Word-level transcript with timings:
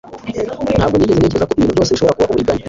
ntabwo 0.77 0.95
nigeze 0.95 1.19
ntekereza 1.19 1.47
ko 1.49 1.53
ibintu 1.55 1.75
byose 1.75 1.91
bishobora 1.91 2.15
kuba 2.15 2.29
uburiganya 2.31 2.59